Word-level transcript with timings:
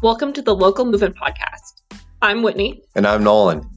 Welcome 0.00 0.32
to 0.34 0.42
the 0.42 0.54
Local 0.54 0.84
Movement 0.84 1.16
Podcast. 1.16 1.82
I'm 2.22 2.44
Whitney. 2.44 2.84
And 2.94 3.04
I'm 3.04 3.24
Nolan. 3.24 3.68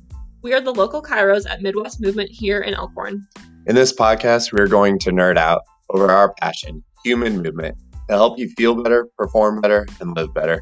We 0.43 0.53
are 0.53 0.61
the 0.61 0.71
local 0.71 1.01
chiros 1.01 1.49
at 1.49 1.63
Midwest 1.63 1.99
Movement 1.99 2.29
here 2.29 2.61
in 2.61 2.75
Elkhorn. 2.75 3.27
In 3.65 3.73
this 3.73 3.91
podcast, 3.91 4.53
we're 4.53 4.67
going 4.67 4.99
to 4.99 5.09
nerd 5.09 5.37
out 5.37 5.63
over 5.89 6.11
our 6.11 6.31
passion, 6.35 6.83
human 7.03 7.41
movement, 7.41 7.75
to 8.07 8.13
help 8.13 8.37
you 8.37 8.49
feel 8.55 8.83
better, 8.83 9.07
perform 9.17 9.61
better, 9.61 9.87
and 9.99 10.15
live 10.15 10.31
better. 10.31 10.61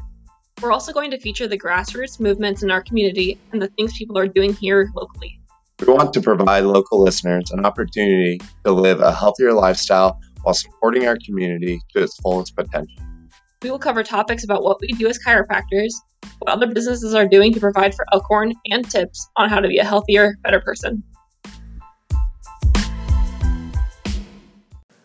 We're 0.62 0.72
also 0.72 0.94
going 0.94 1.10
to 1.10 1.20
feature 1.20 1.46
the 1.46 1.58
grassroots 1.58 2.18
movements 2.18 2.62
in 2.62 2.70
our 2.70 2.82
community 2.82 3.38
and 3.52 3.60
the 3.60 3.68
things 3.68 3.92
people 3.98 4.16
are 4.16 4.28
doing 4.28 4.54
here 4.54 4.90
locally. 4.94 5.38
We 5.78 5.92
want 5.92 6.14
to 6.14 6.22
provide 6.22 6.64
local 6.64 7.02
listeners 7.02 7.50
an 7.50 7.66
opportunity 7.66 8.40
to 8.64 8.72
live 8.72 9.02
a 9.02 9.12
healthier 9.12 9.52
lifestyle 9.52 10.18
while 10.40 10.54
supporting 10.54 11.06
our 11.06 11.18
community 11.22 11.82
to 11.92 12.02
its 12.02 12.18
fullest 12.20 12.56
potential. 12.56 13.04
We 13.62 13.70
will 13.70 13.78
cover 13.78 14.02
topics 14.02 14.42
about 14.42 14.62
what 14.62 14.80
we 14.80 14.88
do 14.88 15.06
as 15.06 15.18
chiropractors, 15.18 15.92
what 16.38 16.50
other 16.50 16.66
businesses 16.66 17.12
are 17.12 17.28
doing 17.28 17.52
to 17.52 17.60
provide 17.60 17.94
for 17.94 18.06
Elkhorn, 18.10 18.54
and 18.70 18.90
tips 18.90 19.28
on 19.36 19.50
how 19.50 19.60
to 19.60 19.68
be 19.68 19.76
a 19.76 19.84
healthier, 19.84 20.38
better 20.42 20.60
person. 20.60 21.02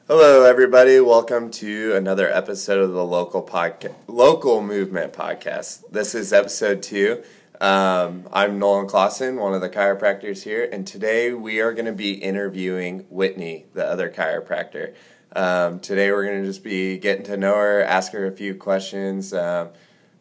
Hello, 0.08 0.46
everybody. 0.46 1.02
Welcome 1.02 1.52
to 1.52 1.96
another 1.96 2.32
episode 2.32 2.80
of 2.80 2.94
the 2.94 3.04
local 3.04 3.44
podcast, 3.44 3.96
local 4.08 4.62
movement 4.62 5.12
podcast. 5.12 5.84
This 5.92 6.16
is 6.16 6.32
episode 6.32 6.82
two. 6.82 7.24
Um, 7.60 8.26
I'm 8.32 8.58
Nolan 8.58 8.88
Clausen, 8.88 9.36
one 9.36 9.54
of 9.54 9.60
the 9.60 9.70
chiropractors 9.70 10.44
here, 10.44 10.70
and 10.72 10.88
today 10.88 11.34
we 11.34 11.60
are 11.60 11.74
going 11.74 11.88
to 11.88 11.92
be 11.92 12.14
interviewing 12.14 13.06
Whitney, 13.10 13.66
the 13.74 13.86
other 13.86 14.10
chiropractor. 14.10 14.94
Um, 15.36 15.82
today 15.82 16.12
we're 16.14 16.24
going 16.24 16.42
to 16.42 16.48
just 16.48 16.64
be 16.64 16.98
getting 16.98 17.26
to 17.26 17.36
know 17.36 17.56
her, 17.56 17.84
ask 17.84 18.14
her 18.14 18.26
a 18.26 18.32
few 18.32 18.56
questions 18.56 19.34
um, 19.34 19.70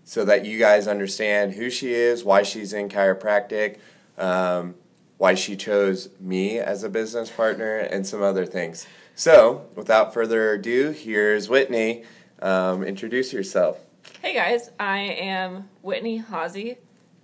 so 0.03 0.25
that 0.25 0.45
you 0.45 0.59
guys 0.59 0.89
understand 0.89 1.53
who 1.53 1.71
she 1.71 1.95
is, 1.95 2.25
why 2.25 2.43
she's 2.43 2.73
in 2.73 2.89
chiropractic, 2.89 3.79
um, 4.19 4.75
why 5.19 5.35
she 5.35 5.55
chose 5.55 6.09
me 6.19 6.59
as 6.59 6.83
a 6.83 6.89
business 6.89 7.31
partner, 7.31 7.77
and 7.77 8.05
some 8.05 8.23
other 8.23 8.45
things. 8.45 8.89
So, 9.15 9.69
without 9.77 10.13
further 10.13 10.55
ado, 10.55 10.91
here's 10.91 11.49
Whitney. 11.49 12.03
Um, 12.43 12.83
introduce 12.83 13.33
yourself. 13.33 13.79
Hey 14.21 14.35
guys, 14.35 14.71
I 14.81 14.99
am 14.99 15.69
Whitney 15.83 16.19
Hazy. 16.19 16.79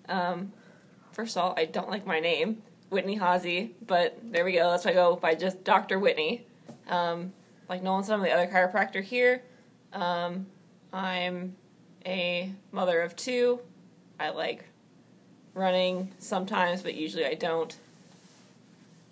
Um, 0.09 0.53
first 1.11 1.37
of 1.37 1.43
all, 1.43 1.55
I 1.57 1.65
don't 1.65 1.91
like 1.91 2.07
my 2.07 2.21
name, 2.21 2.63
Whitney 2.89 3.17
Hazy, 3.17 3.75
but 3.85 4.17
there 4.23 4.45
we 4.45 4.53
go. 4.53 4.71
That's 4.71 4.85
why 4.85 4.93
I 4.93 4.95
go 4.95 5.17
by 5.17 5.35
just 5.35 5.65
Dr. 5.65 5.99
Whitney. 5.99 6.47
Um, 6.89 7.33
like 7.71 7.85
Nolan 7.85 8.03
said, 8.03 8.15
I'm 8.15 8.23
the 8.23 8.33
other 8.33 8.49
chiropractor 8.49 9.01
here. 9.03 9.43
Um, 9.93 10.47
I'm 10.93 11.55
a 12.05 12.53
mother 12.73 13.01
of 13.01 13.15
two. 13.15 13.61
I 14.19 14.31
like 14.31 14.65
running 15.55 16.13
sometimes, 16.19 16.83
but 16.83 16.95
usually 16.95 17.25
I 17.25 17.35
don't. 17.35 17.75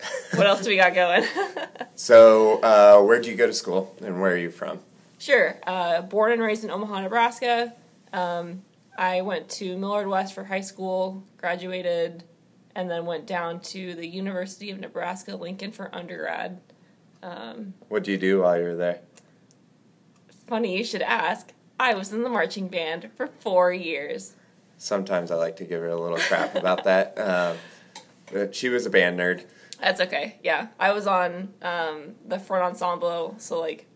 what 0.35 0.47
else 0.47 0.63
do 0.63 0.71
we 0.71 0.77
got 0.77 0.93
going? 0.93 1.25
so, 1.95 2.61
uh, 2.61 3.01
where 3.01 3.21
do 3.21 3.31
you 3.31 3.37
go 3.37 3.47
to 3.47 3.53
school 3.53 3.95
and 4.05 4.21
where 4.21 4.33
are 4.33 4.37
you 4.37 4.51
from? 4.51 4.81
Sure. 5.19 5.57
Uh, 5.65 6.03
born 6.03 6.33
and 6.33 6.43
raised 6.43 6.65
in 6.65 6.71
Omaha, 6.71 7.03
Nebraska. 7.03 7.73
Um, 8.13 8.63
I 8.97 9.23
went 9.23 9.49
to 9.51 9.79
Millard 9.79 10.09
West 10.09 10.35
for 10.35 10.43
high 10.43 10.61
school, 10.63 11.23
graduated, 11.37 12.25
and 12.75 12.91
then 12.91 13.07
went 13.07 13.27
down 13.27 13.61
to 13.61 13.95
the 13.95 14.07
University 14.07 14.73
of 14.73 14.81
Nebraska 14.81 15.37
Lincoln 15.37 15.71
for 15.71 15.95
undergrad. 15.95 16.61
Um, 17.23 17.75
what 17.89 18.05
do 18.05 18.13
you 18.13 18.19
do 18.19 18.41
while 18.43 18.59
you're 18.59 18.77
there? 18.77 19.01
Funny 20.47 20.77
you 20.77 20.85
should 20.85 21.03
ask. 21.03 21.53
I 21.81 21.95
was 21.95 22.13
in 22.13 22.23
the 22.23 22.31
marching 22.31 22.69
band 22.69 23.11
for 23.17 23.27
four 23.27 23.73
years. 23.73 24.35
Sometimes 24.79 25.31
I 25.31 25.35
like 25.37 25.57
to 25.57 25.65
give 25.65 25.81
her 25.81 25.89
a 25.89 26.01
little 26.01 26.19
crap 26.19 26.55
about 26.55 26.85
that. 26.85 27.19
Um, 27.19 27.57
but 28.33 28.55
she 28.55 28.69
was 28.69 28.85
a 28.85 28.91
band 28.91 29.19
nerd. 29.19 29.45
That's 29.81 30.01
okay. 30.03 30.37
Yeah, 30.43 30.69
I 30.79 30.93
was 30.93 31.07
on 31.07 31.55
um, 31.63 32.15
the 32.27 32.39
front 32.39 32.65
ensemble, 32.65 33.37
so 33.39 33.59
like 33.59 33.87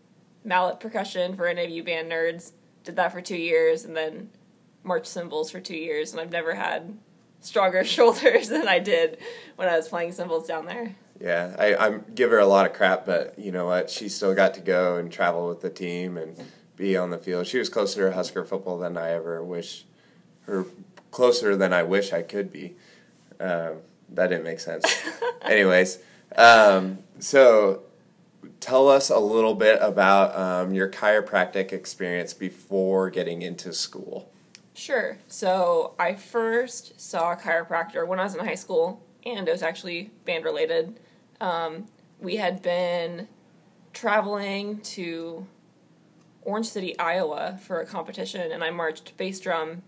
mallet 0.43 0.79
percussion 0.79 1.35
for 1.35 1.47
any 1.47 1.63
of 1.63 1.69
you 1.69 1.83
band 1.83 2.11
nerds. 2.11 2.51
Did 2.83 2.95
that 2.95 3.11
for 3.11 3.21
two 3.21 3.37
years, 3.37 3.85
and 3.85 3.95
then 3.95 4.29
march 4.83 5.05
cymbals 5.05 5.51
for 5.51 5.59
two 5.59 5.75
years, 5.77 6.11
and 6.11 6.21
I've 6.21 6.31
never 6.31 6.53
had 6.53 6.97
stronger 7.41 7.83
shoulders 7.83 8.49
than 8.49 8.67
I 8.67 8.79
did 8.79 9.19
when 9.55 9.67
I 9.67 9.75
was 9.77 9.87
playing 9.87 10.13
cymbals 10.13 10.47
down 10.47 10.65
there. 10.65 10.95
Yeah, 11.23 11.55
I, 11.57 11.75
I 11.75 11.99
give 12.13 12.31
her 12.31 12.39
a 12.39 12.45
lot 12.45 12.65
of 12.65 12.73
crap, 12.73 13.05
but 13.05 13.39
you 13.39 13.53
know 13.53 13.65
what? 13.65 13.89
She 13.89 14.09
still 14.09 14.35
got 14.35 14.53
to 14.55 14.59
go 14.59 14.97
and 14.97 15.09
travel 15.09 15.47
with 15.47 15.61
the 15.61 15.69
team 15.69 16.17
and 16.17 16.35
be 16.75 16.97
on 16.97 17.11
the 17.11 17.17
field. 17.17 17.47
She 17.47 17.57
was 17.57 17.69
closer 17.69 18.09
to 18.09 18.13
Husker 18.13 18.43
football 18.43 18.77
than 18.77 18.97
I 18.97 19.11
ever 19.11 19.41
wish, 19.41 19.85
or 20.49 20.65
closer 21.11 21.55
than 21.55 21.71
I 21.71 21.83
wish 21.83 22.11
I 22.11 22.23
could 22.23 22.51
be. 22.51 22.75
Um, 23.39 23.77
that 24.09 24.27
didn't 24.27 24.43
make 24.43 24.59
sense. 24.59 24.83
Anyways, 25.43 25.99
um, 26.35 26.97
so 27.19 27.83
tell 28.59 28.89
us 28.89 29.09
a 29.09 29.19
little 29.19 29.55
bit 29.55 29.79
about 29.81 30.37
um, 30.37 30.73
your 30.73 30.89
chiropractic 30.89 31.71
experience 31.71 32.33
before 32.33 33.09
getting 33.09 33.43
into 33.43 33.71
school. 33.71 34.29
Sure. 34.73 35.17
So 35.29 35.93
I 35.97 36.15
first 36.15 36.99
saw 36.99 37.31
a 37.31 37.37
chiropractor 37.37 38.05
when 38.05 38.19
I 38.19 38.23
was 38.23 38.35
in 38.35 38.43
high 38.45 38.55
school, 38.55 39.01
and 39.25 39.47
it 39.47 39.51
was 39.51 39.63
actually 39.63 40.11
band 40.25 40.43
related. 40.43 40.99
Um, 41.43 41.87
we 42.21 42.37
had 42.37 42.61
been 42.61 43.27
traveling 43.91 44.79
to 44.79 45.45
Orange 46.43 46.67
City, 46.67 46.97
Iowa 46.97 47.59
for 47.61 47.81
a 47.81 47.85
competition, 47.85 48.49
and 48.49 48.63
I 48.63 48.71
marched 48.71 49.17
bass 49.17 49.41
drum 49.41 49.83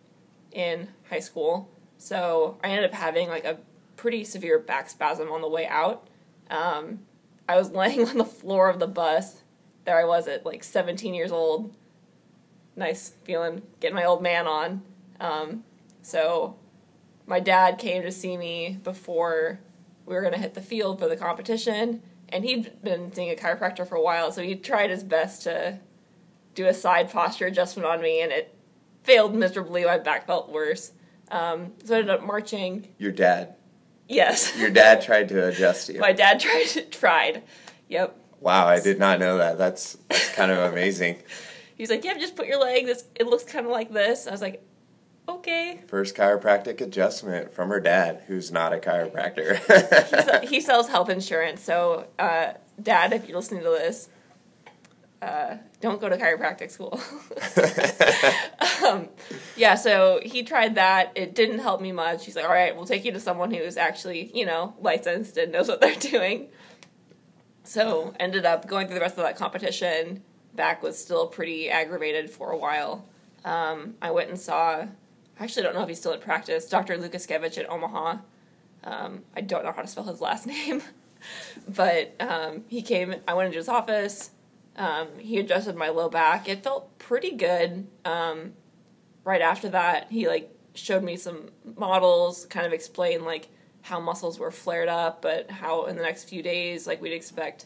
in 0.52 0.90
high 1.10 1.22
school. 1.22 1.70
So 1.98 2.58
I 2.62 2.68
ended 2.68 2.84
up 2.84 2.94
having 2.94 3.30
like 3.30 3.46
a 3.46 3.58
pretty 3.96 4.26
severe 4.26 4.60
back 4.60 4.90
spasm 4.90 5.32
on 5.32 5.40
the 5.40 5.48
way 5.48 5.66
out. 5.66 6.10
Um, 6.50 7.00
I 7.48 7.56
was 7.56 7.72
laying 7.72 8.06
on 8.06 8.18
the 8.18 8.26
floor 8.26 8.70
of 8.70 8.80
the 8.80 8.88
bus. 8.88 9.42
There 9.86 9.98
I 9.98 10.04
was 10.04 10.28
at 10.28 10.46
like 10.46 10.62
17 10.62 11.14
years 11.14 11.32
old. 11.32 11.74
Nice 12.76 13.14
feeling, 13.24 13.62
getting 13.80 13.96
my 13.96 14.04
old 14.04 14.22
man 14.22 14.46
on. 14.46 14.82
Um, 15.22 15.64
so 16.02 16.58
my 17.26 17.40
dad 17.40 17.78
came 17.78 18.02
to 18.04 18.12
see 18.12 18.36
me 18.36 18.78
before 18.84 19.62
we 20.06 20.16
were 20.16 20.22
going 20.22 20.34
to 20.34 20.40
hit 20.40 20.54
the 20.54 20.62
field 20.62 21.00
for 21.00 21.08
the 21.08 21.18
competition. 21.18 22.02
And 22.30 22.44
he'd 22.44 22.82
been 22.84 23.14
seeing 23.14 23.30
a 23.32 23.36
chiropractor 23.36 23.88
for 23.88 23.96
a 23.96 24.02
while, 24.02 24.32
so 24.32 24.42
he 24.42 24.56
tried 24.56 24.90
his 24.90 25.04
best 25.04 25.44
to 25.44 25.80
do 26.56 26.66
a 26.66 26.74
side 26.74 27.12
posture 27.12 27.46
adjustment 27.46 27.88
on 27.88 28.02
me, 28.02 28.22
and 28.22 28.32
it 28.32 28.56
failed 29.04 29.36
miserably. 29.36 29.86
My 29.86 30.00
back 30.00 30.26
felt 30.26 30.50
worse. 30.50 30.92
Um, 31.30 31.74
so 31.84 31.96
I 31.96 32.00
ended 32.00 32.16
up 32.16 32.26
marching. 32.26 32.88
Your 32.98 33.12
dad? 33.12 33.56
Yes. 34.08 34.58
Your 34.60 34.72
dad 34.72 35.02
tried 35.02 35.30
to 35.30 35.48
adjust 35.48 35.90
you. 35.90 36.00
My 36.00 36.14
dad 36.14 36.40
tried. 36.40 36.92
Tried. 36.92 37.44
Yep. 37.90 38.18
Wow, 38.40 38.68
I 38.68 38.80
did 38.80 39.00
not 39.00 39.20
know 39.20 39.38
that. 39.38 39.58
That's 39.58 39.98
that's 40.10 40.34
kind 40.34 40.52
of 40.52 40.72
amazing. 40.72 41.18
He's 41.76 41.90
like, 41.90 42.06
"Yeah, 42.06 42.14
just 42.14 42.36
put 42.36 42.48
your 42.48 42.60
leg. 42.60 42.86
This 42.86 43.06
it 43.16 43.28
looks 43.28 43.44
kind 43.44 43.66
of 43.66 43.72
like 43.72 43.92
this." 43.92 44.28
I 44.28 44.32
was 44.32 44.42
like, 44.42 44.64
okay. 45.28 45.80
First 45.88 46.16
chiropractic 46.16 46.82
adjustment 46.82 47.54
from 47.54 47.70
her 47.70 47.80
dad, 47.80 48.24
who's 48.28 48.52
not 48.52 48.74
a 48.74 48.78
chiropractor. 48.78 50.44
he 50.48 50.62
sells 50.62 50.88
health 50.88 51.10
insurance, 51.10 51.62
so 51.62 52.08
uh, 52.20 52.54
dad, 52.82 53.14
if 53.14 53.28
you're 53.28 53.38
listening 53.38 53.64
to 53.64 53.70
this, 53.70 54.10
uh, 55.22 55.58
don't 55.82 56.00
go 56.00 56.08
to 56.08 56.18
chiropractic 56.18 56.70
school. 56.70 57.00
um, 58.86 59.10
yeah, 59.56 59.76
so 59.76 60.20
he 60.24 60.44
tried 60.44 60.76
that. 60.76 61.14
It 61.16 61.34
didn't 61.34 61.60
help 61.60 61.82
me 61.82 61.92
much. 61.92 62.26
He's 62.26 62.36
like, 62.36 62.46
all 62.46 62.52
right, 62.52 62.76
we'll 62.76 62.86
take 62.86 63.06
you 63.06 63.12
to 63.14 63.20
someone 63.20 63.52
who's 63.52 63.78
actually, 63.78 64.32
you 64.34 64.46
know, 64.46 64.76
licensed 64.80 65.38
and 65.38 65.52
knows 65.52 65.68
what 65.68 65.82
they're 65.82 65.96
doing. 65.96 66.50
So 67.64 68.14
ended 68.20 68.46
up 68.46 68.68
going 68.68 68.88
through 68.88 68.96
the 68.96 69.02
rest 69.02 69.18
of 69.18 69.24
that 69.24 69.36
competition. 69.36 70.22
Back 70.54 70.84
was 70.84 70.98
still 70.98 71.28
pretty 71.28 71.70
aggravated 71.70 72.30
for 72.30 72.52
a 72.52 72.58
while. 72.58 73.06
Um, 73.44 73.96
I 74.02 74.12
went 74.12 74.30
and 74.30 74.40
saw 74.40 74.88
I 75.40 75.44
actually 75.44 75.64
don't 75.64 75.76
know 75.76 75.84
if 75.84 75.90
he's 75.90 76.00
still 76.00 76.14
in 76.14 76.20
practice. 76.22 76.68
Dr. 76.68 76.98
Lukaskevich 76.98 77.58
at 77.58 77.70
Omaha. 77.70 78.18
Um, 78.84 79.24
I 79.36 79.42
don't 79.42 79.66
know 79.66 79.72
how 79.72 79.82
to 79.82 79.88
spell 79.88 80.06
his 80.06 80.22
last 80.22 80.48
name, 80.56 80.82
but 81.68 82.16
um, 82.20 82.64
he 82.68 82.82
came. 82.82 83.16
I 83.28 83.34
went 83.34 83.48
into 83.48 83.58
his 83.58 83.68
office. 83.68 84.32
Um, 84.78 85.08
he 85.18 85.40
adjusted 85.40 85.76
my 85.76 85.90
low 85.90 86.10
back. 86.10 86.50
It 86.50 86.64
felt 86.64 86.98
pretty 87.00 87.32
good. 87.32 87.88
Um, 88.04 88.54
right 89.24 89.42
after 89.42 89.70
that, 89.70 90.12
he 90.12 90.28
like 90.28 90.52
showed 90.74 91.04
me 91.04 91.18
some 91.18 91.50
models, 91.76 92.46
kind 92.46 92.66
of 92.66 92.74
explained 92.74 93.24
like 93.24 93.50
how 93.82 94.00
muscles 94.00 94.40
were 94.40 94.52
flared 94.52 94.90
up, 94.90 95.22
but 95.22 95.50
how 95.50 95.86
in 95.86 95.96
the 95.96 96.02
next 96.02 96.26
few 96.26 96.42
days, 96.42 96.88
like 96.88 97.02
we'd 97.02 97.14
expect 97.14 97.66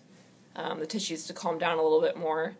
um, 0.56 0.80
the 0.80 0.86
tissues 0.86 1.25
to 1.27 1.33
calm 1.33 1.57
down 1.57 1.77
a 1.77 1.81
little 1.81 2.01
bit 2.01 2.18
more. 2.18 2.56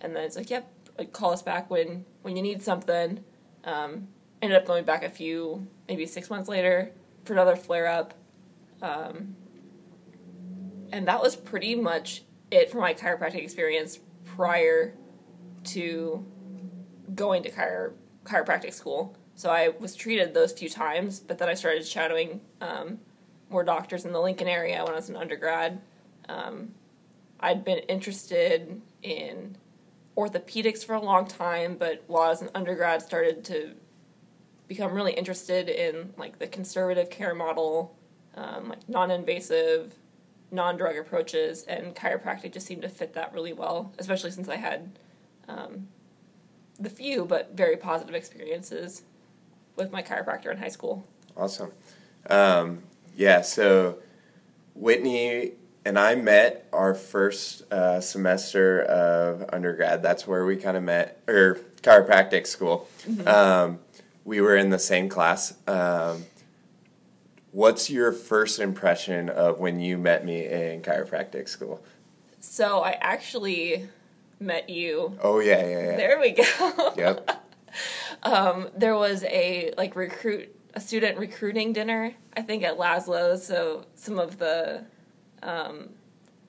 And 0.00 0.14
then 0.14 0.24
it's 0.24 0.36
like, 0.36 0.50
yep, 0.50 0.70
like, 0.96 1.12
call 1.12 1.32
us 1.32 1.42
back 1.42 1.70
when 1.70 2.04
when 2.22 2.36
you 2.36 2.42
need 2.42 2.62
something. 2.62 3.22
Um, 3.64 4.08
ended 4.42 4.58
up 4.58 4.66
going 4.66 4.84
back 4.84 5.04
a 5.04 5.10
few, 5.10 5.66
maybe 5.88 6.06
six 6.06 6.30
months 6.30 6.48
later 6.48 6.92
for 7.24 7.32
another 7.32 7.56
flare 7.56 7.86
up. 7.86 8.14
Um, 8.82 9.36
and 10.92 11.06
that 11.06 11.20
was 11.20 11.36
pretty 11.36 11.74
much 11.74 12.22
it 12.50 12.70
for 12.70 12.78
my 12.78 12.94
chiropractic 12.94 13.42
experience 13.42 14.00
prior 14.24 14.94
to 15.64 16.24
going 17.14 17.42
to 17.42 17.50
chiro- 17.50 17.92
chiropractic 18.24 18.72
school. 18.72 19.16
so 19.34 19.50
I 19.50 19.68
was 19.68 19.94
treated 19.94 20.34
those 20.34 20.52
few 20.52 20.68
times, 20.68 21.20
but 21.20 21.38
then 21.38 21.48
I 21.48 21.54
started 21.54 21.86
shadowing 21.86 22.40
um, 22.60 22.98
more 23.48 23.64
doctors 23.64 24.04
in 24.04 24.12
the 24.12 24.20
Lincoln 24.20 24.48
area 24.48 24.82
when 24.84 24.92
I 24.92 24.96
was 24.96 25.08
an 25.08 25.16
undergrad. 25.16 25.80
Um, 26.28 26.72
I'd 27.40 27.64
been 27.64 27.78
interested 27.80 28.80
in 29.02 29.56
orthopedics 30.16 30.84
for 30.84 30.94
a 30.94 31.00
long 31.00 31.26
time, 31.26 31.76
but 31.78 32.04
while 32.06 32.24
I 32.24 32.28
was 32.28 32.42
an 32.42 32.50
undergrad, 32.54 33.02
started 33.02 33.44
to 33.44 33.74
become 34.70 34.92
really 34.92 35.12
interested 35.12 35.68
in 35.68 36.14
like 36.16 36.38
the 36.38 36.46
conservative 36.46 37.10
care 37.10 37.34
model, 37.34 37.98
um, 38.36 38.68
like 38.68 38.88
non-invasive, 38.88 39.92
non-drug 40.52 40.96
approaches, 40.96 41.64
and 41.64 41.92
chiropractic 41.96 42.52
just 42.52 42.68
seemed 42.68 42.82
to 42.82 42.88
fit 42.88 43.12
that 43.14 43.34
really 43.34 43.52
well, 43.52 43.92
especially 43.98 44.30
since 44.30 44.48
I 44.48 44.54
had 44.54 44.96
um, 45.48 45.88
the 46.78 46.88
few 46.88 47.24
but 47.24 47.50
very 47.56 47.76
positive 47.76 48.14
experiences 48.14 49.02
with 49.74 49.90
my 49.90 50.04
chiropractor 50.04 50.52
in 50.52 50.58
high 50.58 50.68
school. 50.68 51.04
Awesome. 51.36 51.72
Um, 52.28 52.84
yeah, 53.16 53.40
so 53.40 53.98
Whitney 54.76 55.54
and 55.84 55.98
I 55.98 56.14
met 56.14 56.68
our 56.72 56.94
first 56.94 57.62
uh, 57.72 58.00
semester 58.00 58.82
of 58.82 59.46
undergrad. 59.52 60.00
That's 60.00 60.28
where 60.28 60.46
we 60.46 60.56
kind 60.58 60.76
of 60.76 60.84
met, 60.84 61.20
or 61.26 61.58
chiropractic 61.82 62.46
school. 62.46 62.88
Mm-hmm. 63.08 63.26
Um, 63.26 63.80
we 64.24 64.40
were 64.40 64.56
in 64.56 64.70
the 64.70 64.78
same 64.78 65.08
class. 65.08 65.54
Um, 65.66 66.24
what's 67.52 67.90
your 67.90 68.12
first 68.12 68.58
impression 68.58 69.28
of 69.28 69.58
when 69.58 69.80
you 69.80 69.98
met 69.98 70.24
me 70.24 70.46
in 70.46 70.82
chiropractic 70.82 71.48
school? 71.48 71.82
So 72.40 72.80
I 72.80 72.92
actually 73.00 73.88
met 74.38 74.70
you. 74.70 75.16
Oh 75.22 75.40
yeah, 75.40 75.60
yeah, 75.66 75.82
yeah. 75.90 75.96
There 75.96 76.20
we 76.20 76.30
go. 76.32 76.94
Yep. 76.96 77.44
um, 78.22 78.68
there 78.76 78.96
was 78.96 79.24
a 79.24 79.72
like 79.76 79.96
recruit 79.96 80.54
a 80.72 80.80
student 80.80 81.18
recruiting 81.18 81.72
dinner 81.72 82.14
I 82.36 82.42
think 82.42 82.62
at 82.62 82.78
Lazlo's. 82.78 83.44
So 83.46 83.84
some 83.94 84.18
of 84.18 84.38
the 84.38 84.84
um, 85.42 85.90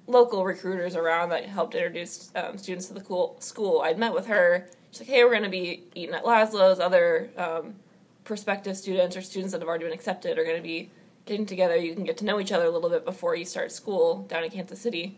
local 0.07 0.43
recruiters 0.43 0.95
around 0.95 1.29
that 1.29 1.45
helped 1.45 1.75
introduce 1.75 2.31
um, 2.35 2.57
students 2.57 2.87
to 2.87 2.93
the 2.93 3.01
cool 3.01 3.37
school. 3.39 3.81
I'd 3.81 3.97
met 3.97 4.13
with 4.13 4.27
her. 4.27 4.67
She's 4.91 5.01
like, 5.01 5.09
"Hey, 5.09 5.23
we're 5.23 5.31
going 5.31 5.43
to 5.43 5.49
be 5.49 5.83
eating 5.95 6.15
at 6.15 6.23
Lazlo's. 6.23 6.79
Other 6.79 7.29
um, 7.37 7.75
prospective 8.23 8.77
students 8.77 9.15
or 9.15 9.21
students 9.21 9.53
that 9.53 9.61
have 9.61 9.67
already 9.67 9.85
been 9.85 9.93
accepted 9.93 10.37
are 10.37 10.43
going 10.43 10.57
to 10.57 10.63
be 10.63 10.91
getting 11.25 11.45
together. 11.45 11.75
You 11.75 11.93
can 11.93 12.03
get 12.03 12.17
to 12.17 12.25
know 12.25 12.39
each 12.39 12.51
other 12.51 12.65
a 12.65 12.69
little 12.69 12.89
bit 12.89 13.05
before 13.05 13.35
you 13.35 13.45
start 13.45 13.71
school 13.71 14.23
down 14.23 14.43
in 14.43 14.51
Kansas 14.51 14.79
City." 14.79 15.17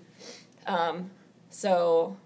Um, 0.66 1.12
so 1.50 2.18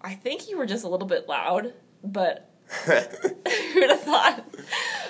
I 0.00 0.14
think 0.14 0.48
you 0.48 0.58
were 0.58 0.66
just 0.66 0.84
a 0.84 0.88
little 0.88 1.06
bit 1.06 1.28
loud, 1.28 1.74
but 2.04 2.50
who 2.84 3.80
would 3.80 3.90
have 3.90 4.02
thought? 4.02 4.44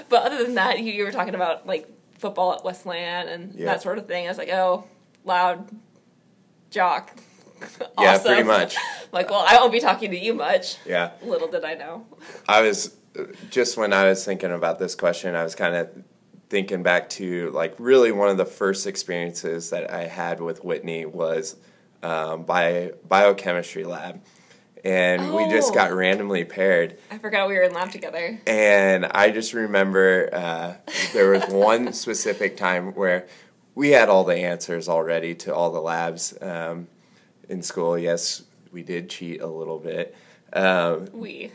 But 0.09 0.23
other 0.23 0.45
than 0.45 0.55
that, 0.55 0.81
you, 0.81 0.93
you 0.93 1.05
were 1.05 1.13
talking 1.13 1.35
about 1.35 1.67
like 1.67 1.89
football 2.19 2.55
at 2.55 2.65
Westland 2.65 3.29
and 3.29 3.55
yeah. 3.55 3.67
that 3.67 3.83
sort 3.83 3.99
of 3.99 4.07
thing. 4.07 4.27
I 4.27 4.29
was 4.29 4.39
like, 4.39 4.51
oh, 4.51 4.85
loud 5.27 5.69
jock. 6.71 7.15
Yeah, 7.99 8.19
pretty 8.19 8.43
much. 8.43 8.77
like, 9.13 9.31
well, 9.31 9.45
I 9.47 9.57
won't 9.57 9.73
be 9.73 9.81
talking 9.81 10.11
to 10.11 10.19
you 10.19 10.35
much. 10.35 10.77
Yeah. 10.87 11.13
Little 11.23 11.49
did 11.49 11.65
I 11.65 11.75
know. 11.75 12.07
I 12.49 12.63
was 12.63 12.95
just 13.51 13.77
when 13.77 13.93
I 13.93 14.05
was 14.05 14.25
thinking 14.25 14.53
about 14.53 14.79
this 14.79 14.95
question, 14.95 15.35
I 15.35 15.43
was 15.43 15.55
kind 15.55 15.75
of 15.75 15.89
thinking 16.49 16.83
back 16.83 17.09
to 17.11 17.51
like 17.51 17.75
really 17.79 18.13
one 18.13 18.29
of 18.29 18.37
the 18.37 18.45
first 18.45 18.87
experiences 18.87 19.71
that 19.71 19.91
I 19.91 20.07
had 20.07 20.41
with 20.41 20.63
Whitney 20.63 21.07
was 21.07 21.57
um, 22.03 22.45
by 22.45 22.93
biochemistry 23.09 23.85
lab 23.85 24.21
and 24.87 25.21
oh. 25.23 25.37
we 25.37 25.51
just 25.51 25.75
got 25.75 25.91
oh. 25.91 25.97
randomly 25.97 26.45
paired. 26.45 26.97
I 27.11 27.19
forgot 27.19 27.49
we 27.49 27.55
were 27.55 27.63
in 27.63 27.73
lab 27.73 27.91
together. 27.91 28.39
And 28.47 29.05
I 29.05 29.31
just 29.31 29.53
remember 29.53 30.31
uh, 30.33 30.75
there 31.13 31.31
was 31.31 31.45
one 31.49 31.93
specific 31.93 32.57
time 32.57 32.95
where 32.95 33.27
we 33.77 33.91
had 33.91 34.09
all 34.09 34.25
the 34.25 34.35
answers 34.35 34.89
already 34.89 35.35
to 35.37 35.55
all 35.55 35.71
the 35.71 35.81
labs 35.81 36.37
um, 36.41 36.89
in 37.49 37.63
school. 37.63 37.97
Yes, 37.97 38.43
we 38.73 38.83
did 38.83 39.09
cheat 39.09 39.41
a 39.41 39.47
little 39.47 39.79
bit. 39.79 40.17
Um, 40.53 41.09
we. 41.13 41.53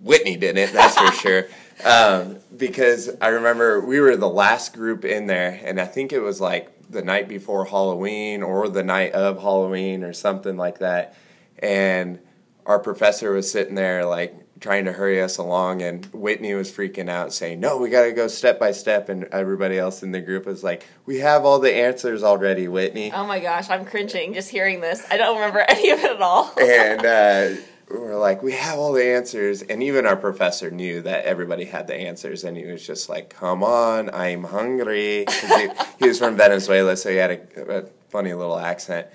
Whitney 0.00 0.36
didn't, 0.36 0.74
that's 0.74 0.98
for 0.98 1.12
sure. 1.12 1.46
Um, 1.84 2.38
because 2.56 3.10
I 3.20 3.28
remember 3.28 3.84
we 3.84 4.00
were 4.00 4.16
the 4.16 4.30
last 4.30 4.72
group 4.72 5.04
in 5.04 5.26
there, 5.26 5.60
and 5.62 5.78
I 5.78 5.84
think 5.84 6.10
it 6.10 6.20
was 6.20 6.40
like 6.40 6.72
the 6.88 7.02
night 7.02 7.28
before 7.28 7.66
Halloween 7.66 8.42
or 8.42 8.70
the 8.70 8.82
night 8.82 9.12
of 9.12 9.42
Halloween 9.42 10.02
or 10.02 10.14
something 10.14 10.56
like 10.56 10.78
that. 10.78 11.14
And 11.58 12.18
our 12.64 12.78
professor 12.78 13.30
was 13.32 13.50
sitting 13.50 13.74
there 13.74 14.06
like 14.06 14.34
trying 14.60 14.86
to 14.86 14.92
hurry 14.92 15.20
us 15.20 15.38
along 15.38 15.82
and 15.82 16.06
Whitney 16.06 16.54
was 16.54 16.70
freaking 16.70 17.08
out 17.08 17.32
saying, 17.32 17.60
"No, 17.60 17.76
we 17.76 17.90
got 17.90 18.04
to 18.04 18.12
go 18.12 18.26
step 18.26 18.58
by 18.58 18.72
step." 18.72 19.08
And 19.08 19.24
everybody 19.24 19.78
else 19.78 20.02
in 20.02 20.12
the 20.12 20.20
group 20.20 20.46
was 20.46 20.64
like, 20.64 20.86
"We 21.04 21.18
have 21.18 21.44
all 21.44 21.58
the 21.58 21.74
answers 21.74 22.22
already, 22.22 22.68
Whitney." 22.68 23.12
Oh 23.12 23.26
my 23.26 23.40
gosh, 23.40 23.68
I'm 23.68 23.84
cringing 23.84 24.34
just 24.34 24.48
hearing 24.48 24.80
this. 24.80 25.04
I 25.10 25.16
don't 25.16 25.36
remember 25.36 25.60
any 25.68 25.90
of 25.90 25.98
it 26.00 26.10
at 26.10 26.22
all. 26.22 26.52
and 26.58 27.04
uh, 27.04 27.60
we're 27.90 28.16
like, 28.16 28.42
"We 28.42 28.52
have 28.52 28.78
all 28.78 28.92
the 28.92 29.04
answers." 29.04 29.62
And 29.62 29.82
even 29.82 30.06
our 30.06 30.16
professor 30.16 30.70
knew 30.70 31.02
that 31.02 31.24
everybody 31.24 31.66
had 31.66 31.86
the 31.86 31.94
answers 31.94 32.44
and 32.44 32.56
he 32.56 32.64
was 32.64 32.86
just 32.86 33.08
like, 33.08 33.30
"Come 33.30 33.62
on, 33.62 34.10
I'm 34.10 34.44
hungry." 34.44 35.26
He, 35.28 35.68
he, 35.98 36.08
was 36.08 36.18
from 36.18 36.36
Venezuela, 36.36 36.96
so 36.96 37.10
he 37.10 37.16
had 37.16 37.30
a, 37.30 37.78
a 37.80 37.86
funny 38.08 38.32
little 38.32 38.58
accent. 38.58 39.06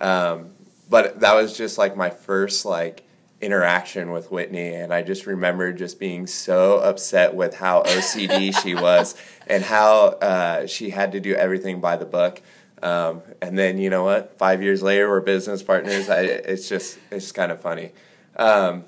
Um, 0.00 0.50
but 0.90 1.20
that 1.20 1.34
was 1.34 1.56
just 1.56 1.78
like 1.78 1.96
my 1.96 2.10
first 2.10 2.64
like 2.66 3.04
interaction 3.40 4.10
with 4.10 4.30
Whitney, 4.30 4.74
and 4.74 4.92
I 4.92 5.02
just 5.02 5.26
remember 5.26 5.72
just 5.72 5.98
being 5.98 6.26
so 6.26 6.78
upset 6.78 7.34
with 7.34 7.54
how 7.54 7.82
OCD 7.82 8.54
she 8.62 8.74
was 8.74 9.14
and 9.46 9.64
how 9.64 10.06
uh, 10.06 10.66
she 10.66 10.90
had 10.90 11.12
to 11.12 11.20
do 11.20 11.34
everything 11.34 11.80
by 11.80 11.96
the 11.96 12.04
book. 12.04 12.42
Um, 12.82 13.22
and 13.42 13.58
then 13.58 13.78
you 13.78 13.90
know 13.90 14.04
what? 14.04 14.36
Five 14.38 14.62
years 14.62 14.82
later, 14.82 15.08
we're 15.08 15.20
business 15.20 15.62
partners. 15.62 16.08
I, 16.08 16.22
it's 16.22 16.68
just 16.68 16.98
it's 17.10 17.32
kind 17.32 17.52
of 17.52 17.60
funny. 17.60 17.92
Um, 18.36 18.84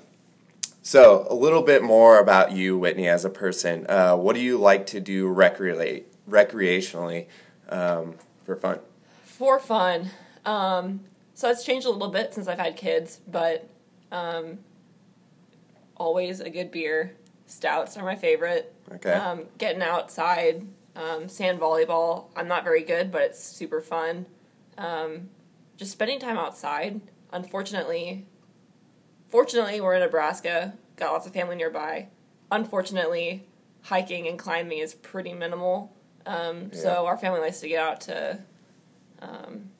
so 0.81 1.25
a 1.29 1.35
little 1.35 1.61
bit 1.61 1.83
more 1.83 2.19
about 2.19 2.51
you, 2.51 2.77
Whitney, 2.77 3.07
as 3.07 3.23
a 3.23 3.29
person. 3.29 3.85
Uh, 3.87 4.15
what 4.15 4.35
do 4.35 4.41
you 4.41 4.57
like 4.57 4.87
to 4.87 4.99
do 4.99 5.33
recreationally 5.33 7.27
um, 7.69 8.15
for 8.45 8.55
fun? 8.55 8.79
For 9.23 9.59
fun. 9.59 10.09
Um, 10.45 11.01
so 11.35 11.49
it's 11.49 11.63
changed 11.63 11.87
a 11.87 11.89
little 11.89 12.09
bit 12.09 12.33
since 12.33 12.47
I've 12.47 12.59
had 12.59 12.75
kids, 12.75 13.21
but 13.27 13.69
um, 14.13 14.59
always 15.97 16.39
a 16.39 16.49
good 16.49 16.71
beer. 16.71 17.17
Stouts 17.47 17.97
are 17.97 18.05
my 18.05 18.15
favorite. 18.15 18.73
Okay. 18.93 19.11
Um, 19.11 19.45
getting 19.57 19.81
outside, 19.81 20.65
um, 20.95 21.27
sand 21.27 21.59
volleyball. 21.59 22.27
I'm 22.35 22.47
not 22.47 22.63
very 22.63 22.83
good, 22.83 23.11
but 23.11 23.23
it's 23.23 23.43
super 23.43 23.81
fun. 23.81 24.27
Um, 24.77 25.29
just 25.75 25.91
spending 25.91 26.19
time 26.19 26.37
outside. 26.37 27.01
Unfortunately, 27.31 28.25
fortunately, 29.29 29.81
we're 29.81 29.95
in 29.95 30.01
Nebraska. 30.01 30.73
Got 30.95 31.11
lots 31.11 31.27
of 31.27 31.33
family 31.33 31.55
nearby. 31.55 32.09
Unfortunately, 32.51 33.47
hiking 33.81 34.27
and 34.27 34.37
climbing 34.37 34.77
is 34.77 34.93
pretty 34.93 35.33
minimal. 35.33 35.91
Um, 36.25 36.69
yeah. 36.71 36.79
So 36.79 37.05
our 37.07 37.17
family 37.17 37.39
likes 37.41 37.59
to 37.61 37.67
get 37.67 37.83
out 37.83 38.01
to 38.01 38.39
um, 39.19 39.71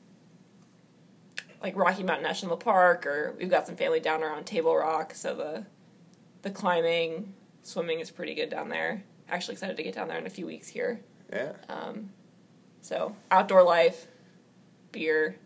like 1.62 1.76
Rocky 1.76 2.02
Mountain 2.02 2.24
National 2.24 2.56
Park, 2.56 3.06
or 3.06 3.34
we've 3.38 3.50
got 3.50 3.66
some 3.66 3.76
family 3.76 4.00
down 4.00 4.22
around 4.22 4.44
Table 4.44 4.76
Rock, 4.76 5.14
so 5.14 5.34
the 5.34 5.66
the 6.42 6.50
climbing, 6.50 7.32
swimming 7.62 8.00
is 8.00 8.10
pretty 8.10 8.34
good 8.34 8.50
down 8.50 8.68
there. 8.68 9.02
Actually 9.28 9.54
excited 9.54 9.76
to 9.76 9.82
get 9.82 9.94
down 9.94 10.08
there 10.08 10.18
in 10.18 10.26
a 10.26 10.30
few 10.30 10.46
weeks 10.46 10.68
here. 10.68 11.00
Yeah. 11.32 11.52
Um, 11.68 12.10
so 12.82 13.16
outdoor 13.30 13.62
life, 13.62 14.06
beer, 14.92 15.36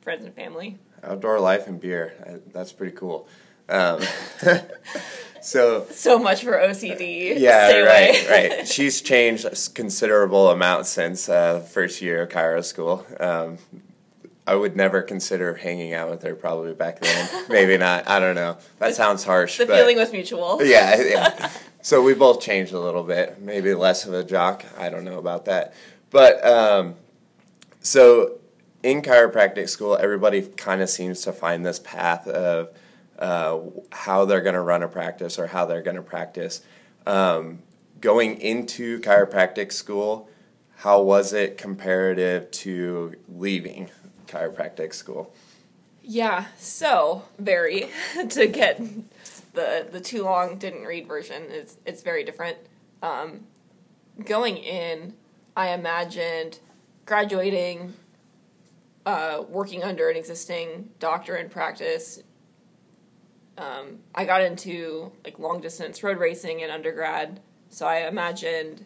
friends 0.00 0.24
and 0.24 0.34
family. 0.34 0.78
Outdoor 1.02 1.40
life 1.40 1.66
and 1.66 1.80
beer. 1.80 2.42
That's 2.52 2.72
pretty 2.72 2.96
cool. 2.96 3.28
Um, 3.68 4.00
so 5.42 5.86
so 5.90 6.18
much 6.18 6.44
for 6.44 6.52
OCD. 6.52 7.38
Yeah, 7.38 7.68
Stay 7.68 7.82
right, 7.82 8.28
right. 8.30 8.68
She's 8.72 9.00
changed 9.00 9.44
a 9.44 9.56
considerable 9.74 10.50
amount 10.50 10.86
since 10.86 11.28
uh, 11.28 11.60
first 11.60 12.00
year 12.00 12.22
of 12.22 12.28
chiro 12.28 12.64
school. 12.64 13.04
Um, 13.18 13.58
I 14.46 14.54
would 14.54 14.76
never 14.76 15.02
consider 15.02 15.54
hanging 15.54 15.92
out 15.92 16.08
with 16.08 16.22
her 16.22 16.34
probably 16.36 16.72
back 16.72 17.00
then. 17.00 17.46
Maybe 17.48 17.76
not. 17.76 18.08
I 18.08 18.20
don't 18.20 18.36
know. 18.36 18.58
That 18.78 18.94
sounds 18.94 19.24
harsh. 19.24 19.58
The 19.58 19.66
feeling 19.66 19.96
was 19.96 20.12
mutual. 20.12 20.60
Yeah, 20.64 21.00
yeah. 21.02 21.50
so 21.82 22.00
we 22.02 22.14
both 22.14 22.40
changed 22.40 22.72
a 22.72 22.78
little 22.78 23.02
bit. 23.02 23.40
Maybe 23.40 23.74
less 23.74 24.06
of 24.06 24.14
a 24.14 24.22
jock. 24.22 24.64
I 24.78 24.88
don't 24.88 25.04
know 25.04 25.18
about 25.18 25.46
that. 25.46 25.74
But 26.10 26.44
um, 26.46 26.94
so 27.80 28.38
in 28.82 29.02
chiropractic 29.02 29.68
school, 29.68 29.96
everybody 29.96 30.42
kind 30.42 30.80
of 30.80 30.88
seems 30.88 31.22
to 31.22 31.32
find 31.32 31.66
this 31.66 31.80
path 31.80 32.28
of 32.28 32.70
uh, 33.18 33.58
how 33.90 34.24
they're 34.26 34.40
going 34.42 34.54
to 34.54 34.60
run 34.60 34.82
a 34.82 34.88
practice 34.88 35.38
or 35.38 35.48
how 35.48 35.66
they're 35.66 35.82
going 35.82 35.96
to 35.96 36.02
practice. 36.02 36.62
Um, 37.06 37.60
going 38.00 38.40
into 38.40 39.00
chiropractic 39.00 39.72
school, 39.72 40.28
how 40.76 41.02
was 41.02 41.32
it 41.32 41.58
comparative 41.58 42.50
to 42.52 43.14
leaving? 43.28 43.90
Chiropractic 44.26 44.94
school? 44.94 45.34
Yeah, 46.02 46.46
so 46.56 47.24
very 47.38 47.88
to 48.28 48.46
get 48.46 48.80
the 49.54 49.88
the 49.90 50.00
too 50.00 50.22
long 50.22 50.56
didn't 50.56 50.84
read 50.84 51.08
version. 51.08 51.42
It's 51.48 51.76
it's 51.84 52.02
very 52.02 52.22
different. 52.22 52.58
Um, 53.02 53.40
going 54.24 54.56
in, 54.56 55.14
I 55.56 55.70
imagined 55.70 56.60
graduating, 57.06 57.94
uh, 59.04 59.42
working 59.48 59.82
under 59.82 60.08
an 60.08 60.16
existing 60.16 60.90
doctor 61.00 61.36
in 61.36 61.48
practice. 61.48 62.22
Um, 63.58 63.98
I 64.14 64.24
got 64.26 64.42
into 64.42 65.10
like 65.24 65.38
long 65.38 65.60
distance 65.60 66.02
road 66.02 66.18
racing 66.18 66.60
in 66.60 66.70
undergrad, 66.70 67.40
so 67.68 67.86
I 67.86 68.06
imagined 68.06 68.84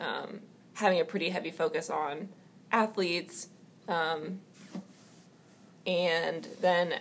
um, 0.00 0.40
having 0.74 1.00
a 1.00 1.04
pretty 1.04 1.28
heavy 1.28 1.50
focus 1.50 1.90
on 1.90 2.28
athletes. 2.72 3.48
Um, 3.88 4.40
and 5.86 6.48
then 6.60 6.92